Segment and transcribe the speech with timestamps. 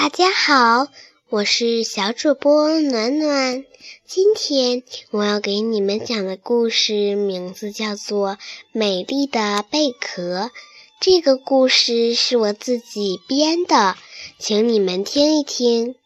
[0.00, 0.86] 大家好，
[1.28, 3.64] 我是小主播暖暖。
[4.06, 8.34] 今天我要给你们讲的故事名字叫做
[8.70, 10.42] 《美丽的贝壳》。
[11.00, 13.96] 这个故事是我自己编的，
[14.38, 15.96] 请你们听一听。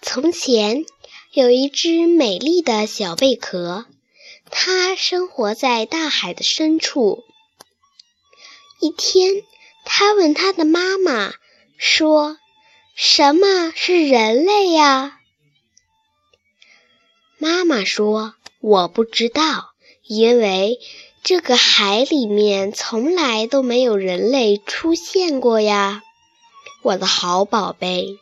[0.00, 0.84] 从前
[1.32, 3.86] 有一只美丽的小贝壳，
[4.48, 7.24] 它生活在大海的深处。
[8.78, 9.42] 一天，
[9.84, 11.34] 它问它的妈妈。
[11.82, 12.36] 说
[12.94, 15.18] ：“什么是人类呀？”
[17.40, 19.70] 妈妈说：“我不知道，
[20.04, 20.78] 因为
[21.22, 26.02] 这个海里面从来都没有人类出现过呀，
[26.82, 28.18] 我的好宝贝。”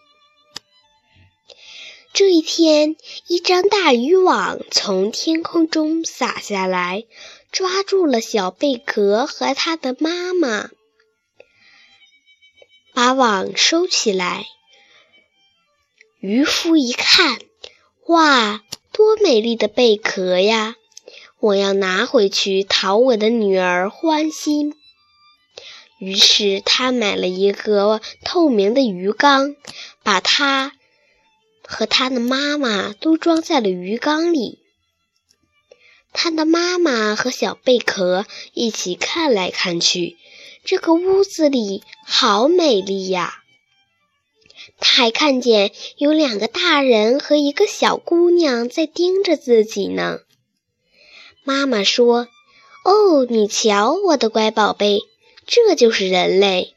[2.15, 2.95] 这一天，
[3.27, 7.07] 一张大渔网从天空中洒下来，
[7.51, 10.71] 抓住了小贝壳和它的妈妈。
[12.99, 14.49] 把网收起来，
[16.19, 17.39] 渔夫一看，
[18.09, 20.75] 哇，多美丽的贝壳呀！
[21.39, 24.75] 我要拿回去讨我的女儿欢心。
[26.01, 29.55] 于是他买了一个透明的鱼缸，
[30.03, 30.73] 把它
[31.63, 34.59] 和他的妈妈都装在了鱼缸里。
[36.13, 40.17] 他的妈妈和小贝壳一起看来看去。
[40.71, 43.43] 这个屋子里好美丽呀！
[44.79, 50.19] 他还看见有两个大人和一个小姑娘在盯着自己呢。
[51.43, 52.29] 妈妈说
[52.85, 55.01] ：“哦，你瞧，我的乖宝贝，
[55.47, 56.75] 这就是人类。”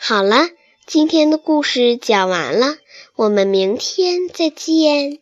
[0.00, 0.48] 好了，
[0.86, 2.78] 今天的故事讲完了，
[3.16, 5.18] 我们明天再见。